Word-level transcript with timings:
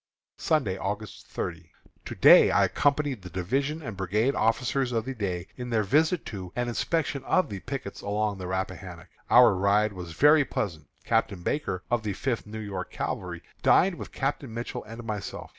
Sunday, 0.39 0.79
August 0.79 1.27
30. 1.27 1.69
To 2.05 2.15
day 2.15 2.49
I 2.49 2.65
accompanied 2.65 3.21
the 3.21 3.29
division 3.29 3.83
and 3.83 3.95
brigade 3.95 4.33
officers 4.33 4.91
of 4.91 5.05
the 5.05 5.13
day 5.13 5.45
in 5.57 5.69
their 5.69 5.83
visit 5.83 6.25
to 6.25 6.51
and 6.55 6.67
inspection 6.67 7.23
of 7.25 7.49
the 7.49 7.59
pickets 7.59 8.01
along 8.01 8.39
the 8.39 8.47
Rappahannock. 8.47 9.09
Our 9.29 9.53
ride 9.53 9.93
was 9.93 10.13
very 10.13 10.43
pleasant. 10.43 10.87
Captain 11.05 11.43
Barker, 11.43 11.83
of 11.91 12.01
the 12.01 12.13
Fifth 12.13 12.47
New 12.47 12.57
York 12.57 12.89
Cavalry, 12.89 13.43
dined 13.61 13.93
with 13.93 14.11
Captain 14.11 14.51
Mitchell 14.51 14.83
and 14.85 15.03
myself. 15.03 15.49